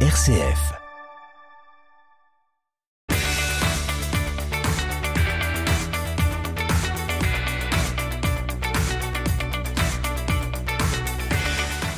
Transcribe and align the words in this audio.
RCF. 0.00 0.85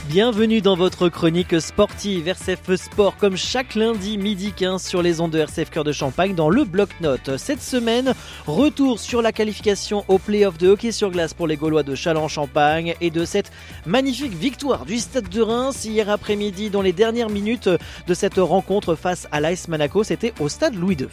Bienvenue 0.09 0.63
dans 0.63 0.75
votre 0.75 1.11
chronique 1.11 1.61
sportive 1.61 2.29
RCF 2.29 2.77
Sport 2.77 3.19
comme 3.19 3.37
chaque 3.37 3.75
lundi 3.75 4.17
midi 4.17 4.55
15 4.57 4.82
sur 4.82 5.03
les 5.03 5.21
ondes 5.21 5.32
de 5.32 5.39
RCF 5.39 5.69
Cœur 5.69 5.85
de 5.85 5.93
Champagne 5.93 6.35
dans 6.35 6.49
le 6.49 6.64
bloc-notes. 6.64 7.37
Cette 7.37 7.61
semaine, 7.61 8.14
retour 8.46 9.00
sur 9.00 9.21
la 9.21 9.32
qualification 9.32 10.07
au 10.09 10.18
play-off 10.18 10.57
de 10.57 10.68
hockey 10.68 10.93
sur 10.93 11.11
glace 11.11 11.35
pour 11.35 11.46
les 11.46 11.59
Gaulois 11.59 11.82
de 11.82 11.95
Châlons-Champagne 11.95 12.95
et 13.03 13.11
de 13.11 13.27
cette 13.27 13.53
magnifique 13.85 14.32
victoire 14.32 14.86
du 14.86 14.96
Stade 14.96 15.29
de 15.29 15.43
Reims 15.43 15.85
hier 15.85 16.09
après-midi 16.09 16.71
dans 16.71 16.81
les 16.81 16.95
dernières 16.95 17.29
minutes 17.29 17.68
de 18.07 18.14
cette 18.14 18.39
rencontre 18.39 18.95
face 18.95 19.29
à 19.31 19.40
l'AS 19.40 19.68
Monaco. 19.68 20.04
C'était 20.04 20.32
au 20.40 20.49
Stade 20.49 20.75
Louis 20.75 20.96
II. 20.99 21.09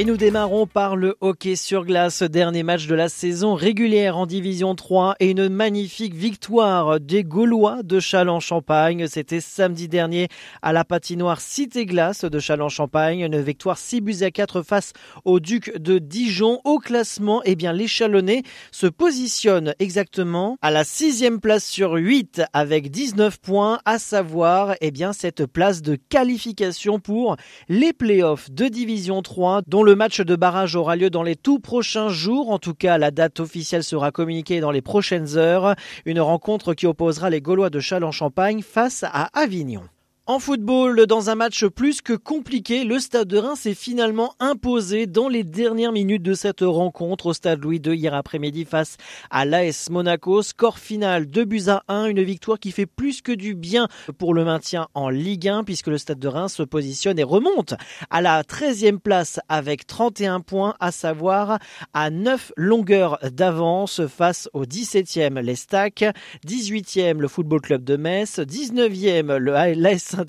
Et 0.00 0.06
nous 0.06 0.16
démarrons 0.16 0.66
par 0.66 0.96
le 0.96 1.18
hockey 1.20 1.56
sur 1.56 1.84
glace, 1.84 2.22
dernier 2.22 2.62
match 2.62 2.86
de 2.86 2.94
la 2.94 3.10
saison 3.10 3.52
régulière 3.52 4.16
en 4.16 4.24
Division 4.24 4.74
3 4.74 5.16
et 5.20 5.32
une 5.32 5.50
magnifique 5.50 6.14
victoire 6.14 6.98
des 6.98 7.22
Gaulois 7.22 7.82
de 7.82 8.00
Châlons-Champagne. 8.00 9.08
C'était 9.08 9.42
samedi 9.42 9.88
dernier 9.88 10.28
à 10.62 10.72
la 10.72 10.86
patinoire 10.86 11.42
Cité 11.42 11.84
Glace 11.84 12.24
de 12.24 12.38
Châlons-Champagne. 12.38 13.20
Une 13.20 13.42
victoire 13.42 13.76
6 13.76 14.00
buts 14.00 14.22
à 14.22 14.30
4 14.30 14.62
face 14.62 14.94
au 15.26 15.38
Duc 15.38 15.76
de 15.76 15.98
Dijon. 15.98 16.62
Au 16.64 16.78
classement, 16.78 17.42
eh 17.44 17.54
bien, 17.54 17.74
les 17.74 17.86
Chalonnais 17.86 18.42
se 18.72 18.86
positionnent 18.86 19.74
exactement 19.80 20.56
à 20.62 20.70
la 20.70 20.84
sixième 20.84 21.40
place 21.40 21.66
sur 21.66 21.92
8 21.92 22.40
avec 22.54 22.90
19 22.90 23.38
points, 23.38 23.80
à 23.84 23.98
savoir, 23.98 24.76
eh 24.80 24.92
bien, 24.92 25.12
cette 25.12 25.44
place 25.44 25.82
de 25.82 25.96
qualification 25.96 27.00
pour 27.00 27.36
les 27.68 27.92
playoffs 27.92 28.50
de 28.50 28.68
Division 28.68 29.20
3 29.20 29.60
dont 29.66 29.82
le 29.82 29.89
le 29.90 29.96
match 29.96 30.20
de 30.20 30.36
barrage 30.36 30.76
aura 30.76 30.94
lieu 30.94 31.10
dans 31.10 31.24
les 31.24 31.34
tout 31.34 31.58
prochains 31.58 32.10
jours. 32.10 32.50
En 32.50 32.60
tout 32.60 32.74
cas, 32.74 32.96
la 32.96 33.10
date 33.10 33.40
officielle 33.40 33.82
sera 33.82 34.12
communiquée 34.12 34.60
dans 34.60 34.70
les 34.70 34.82
prochaines 34.82 35.36
heures. 35.36 35.74
Une 36.04 36.20
rencontre 36.20 36.74
qui 36.74 36.86
opposera 36.86 37.28
les 37.28 37.40
Gaulois 37.40 37.70
de 37.70 37.80
Châlons-Champagne 37.80 38.62
face 38.62 39.02
à 39.02 39.30
Avignon. 39.36 39.82
En 40.30 40.38
football, 40.38 41.06
dans 41.08 41.28
un 41.28 41.34
match 41.34 41.66
plus 41.66 42.02
que 42.02 42.12
compliqué, 42.12 42.84
le 42.84 43.00
Stade 43.00 43.26
de 43.26 43.36
Reims 43.36 43.62
s'est 43.62 43.74
finalement 43.74 44.34
imposé 44.38 45.08
dans 45.08 45.28
les 45.28 45.42
dernières 45.42 45.90
minutes 45.90 46.22
de 46.22 46.34
cette 46.34 46.60
rencontre 46.60 47.26
au 47.26 47.32
Stade 47.32 47.60
Louis 47.60 47.82
II 47.84 47.96
hier 47.96 48.14
après-midi 48.14 48.64
face 48.64 48.96
à 49.30 49.44
l'AS 49.44 49.90
Monaco. 49.90 50.40
Score 50.42 50.78
final 50.78 51.26
2 51.26 51.44
buts 51.46 51.64
à 51.66 51.82
1, 51.88 52.04
une 52.04 52.22
victoire 52.22 52.60
qui 52.60 52.70
fait 52.70 52.86
plus 52.86 53.22
que 53.22 53.32
du 53.32 53.56
bien 53.56 53.88
pour 54.18 54.32
le 54.32 54.44
maintien 54.44 54.86
en 54.94 55.08
Ligue 55.08 55.48
1 55.48 55.64
puisque 55.64 55.88
le 55.88 55.98
Stade 55.98 56.20
de 56.20 56.28
Reims 56.28 56.54
se 56.54 56.62
positionne 56.62 57.18
et 57.18 57.24
remonte 57.24 57.74
à 58.08 58.20
la 58.20 58.44
13e 58.44 59.00
place 59.00 59.40
avec 59.48 59.84
31 59.84 60.38
points, 60.42 60.76
à 60.78 60.92
savoir 60.92 61.58
à 61.92 62.10
9 62.10 62.52
longueurs 62.56 63.18
d'avance 63.32 64.06
face 64.06 64.48
au 64.52 64.64
17e 64.64 65.40
l'Estac, 65.40 66.04
18e 66.46 67.18
le 67.18 67.26
Football 67.26 67.62
Club 67.62 67.82
de 67.82 67.96
Metz, 67.96 68.38
19e 68.38 69.36
l'AS 69.74 70.19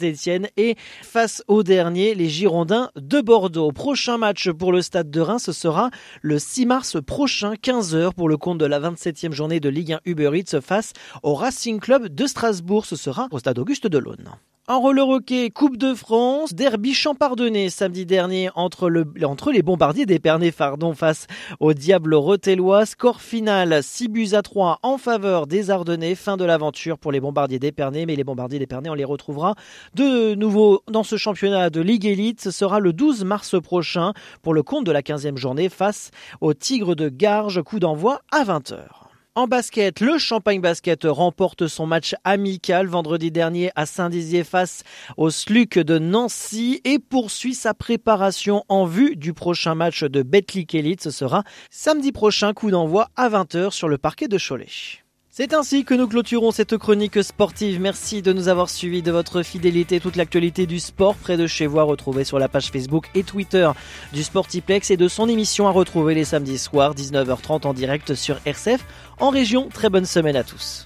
Et 0.58 0.75
face 1.02 1.44
au 1.47 1.64
dernier, 1.64 2.16
les 2.16 2.30
Girondins 2.30 2.92
de 2.95 3.22
Bordeaux. 3.22 3.72
Prochain 3.72 4.17
match 4.17 4.50
pour 4.50 4.72
le 4.72 4.81
Stade 4.81 5.09
de 5.09 5.22
Reims, 5.22 5.44
ce 5.44 5.52
sera 5.52 5.92
le 6.22 6.39
6 6.39 6.66
mars 6.66 6.98
prochain, 7.06 7.53
15h 7.53 8.14
pour 8.14 8.30
le 8.30 8.38
compte 8.38 8.58
de 8.58 8.66
la 8.66 8.80
27e 8.80 9.33
journée 9.33 9.59
de 9.59 9.70
Ligue 9.70 9.94
1 9.94 10.00
Uber 10.06 10.31
Eats 10.33 10.61
face 10.61 10.94
au 11.23 11.33
Racing 11.33 11.80
Club 11.80 12.08
de 12.08 12.25
Strasbourg. 12.25 12.86
Ce 12.86 12.95
sera 12.95 13.28
au 13.31 13.39
Stade 13.39 13.59
Auguste 13.59 13.88
de 13.88 13.98
l'Aune. 13.98 14.30
En 14.67 14.80
roller 14.80 15.09
hockey, 15.09 15.50
Coupe 15.50 15.76
de 15.76 15.95
France, 15.95 16.54
derby 16.54 16.94
champardonné 16.94 17.72
samedi 17.72 18.05
dernier 18.05 18.52
entre, 18.54 18.89
le, 18.89 19.05
entre 19.23 19.52
les 19.52 19.64
bombardiers 19.64 20.05
d'Épernay 20.05 20.52
pardon, 20.52 20.94
face 20.94 21.26
aux 21.60 21.73
Diables 21.73 22.14
Rotellois. 22.14 22.86
Score 22.86 23.21
final 23.21 23.82
6 23.82 24.08
buts 24.08 24.30
à 24.33 24.44
3 24.44 24.77
en 24.83 25.00
faveur 25.00 25.48
des 25.48 25.71
Ardennais. 25.71 26.14
Fin 26.14 26.38
de 26.38 26.45
l'aventure 26.45 27.00
pour 27.00 27.11
les 27.11 27.20
bombardiers 27.20 27.58
d'Épernay, 27.58 28.05
mais 28.05 28.16
les 28.16 28.23
bombardiers 28.23 28.60
d'Épernay, 28.60 28.89
on 28.89 28.94
les 28.94 29.04
retrouvera 29.04 29.55
de 29.95 30.36
nouveau 30.36 30.83
dans 30.88 31.04
ce 31.04 31.17
championnat 31.17 31.71
de 31.71 31.82
Ligue 31.82 32.05
Elite. 32.05 32.42
Ce 32.42 32.52
sera 32.52 32.80
le 32.80 32.94
12 32.94 33.26
mars 33.26 33.60
prochain 33.60 34.14
pour 34.44 34.54
le 34.54 34.61
compte 34.61 34.86
de 34.86 34.92
la 34.92 35.02
15e 35.02 35.38
journée 35.38 35.70
face 35.70 36.11
aux 36.39 36.54
Tigres 36.54 36.95
de 36.95 37.10
Garges. 37.10 37.64
Coup 37.64 37.80
d'envoi 37.80 38.21
à 38.32 38.44
20h. 38.44 39.01
En 39.33 39.47
basket, 39.47 40.02
le 40.02 40.17
Champagne 40.17 40.59
Basket 40.59 41.05
remporte 41.05 41.67
son 41.67 41.87
match 41.87 42.15
amical 42.25 42.87
vendredi 42.87 43.31
dernier 43.31 43.71
à 43.77 43.86
Saint-Dizier 43.86 44.43
face 44.43 44.83
au 45.15 45.30
SLUC 45.30 45.80
de 45.80 45.99
Nancy 45.99 46.81
et 46.83 46.99
poursuit 46.99 47.55
sa 47.55 47.73
préparation 47.73 48.65
en 48.67 48.83
vue 48.83 49.15
du 49.15 49.31
prochain 49.31 49.73
match 49.73 50.03
de 50.03 50.21
Betclic 50.21 50.75
Elite. 50.75 51.02
Ce 51.02 51.11
sera 51.11 51.45
samedi 51.70 52.11
prochain, 52.11 52.52
coup 52.52 52.71
d'envoi 52.71 53.08
à 53.15 53.30
20h 53.30 53.71
sur 53.71 53.87
le 53.87 53.97
parquet 53.97 54.27
de 54.27 54.37
Cholet. 54.37 54.67
C'est 55.33 55.53
ainsi 55.53 55.86
que 55.86 55.93
nous 55.93 56.09
clôturons 56.09 56.52
cette 56.52 56.77
chronique 56.77 57.23
sportive. 57.23 57.80
Merci 57.80 58.21
de 58.21 58.33
nous 58.33 58.49
avoir 58.49 58.69
suivis 58.69 59.02
de 59.02 59.14
votre 59.14 59.43
fidélité. 59.43 60.02
Toute 60.02 60.17
l'actualité 60.17 60.65
du 60.65 60.77
sport 60.77 61.15
près 61.15 61.37
de 61.37 61.47
chez 61.47 61.67
vous 61.67 61.80
à 61.80 62.23
sur 62.25 62.37
la 62.37 62.49
page 62.49 62.69
Facebook 62.69 63.09
et 63.15 63.23
Twitter 63.23 63.71
du 64.11 64.23
Sportiplex 64.23 64.91
et 64.91 64.97
de 64.97 65.08
son 65.08 65.30
émission 65.30 65.70
à 65.70 65.71
retrouver 65.71 66.15
les 66.15 66.25
samedis 66.25 66.58
soirs 66.58 66.95
19h30 66.95 67.65
en 67.65 67.73
direct 67.73 68.14
sur 68.14 68.41
RCF 68.45 68.86
en 69.21 69.30
région. 69.30 69.70
Très 69.70 69.89
bonne 69.89 70.05
semaine 70.05 70.36
à 70.36 70.43
tous. 70.43 70.83